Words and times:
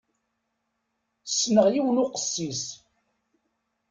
Ssneɣ 1.29 1.67
yiwen 1.73 2.01
uqessis. 2.03 2.63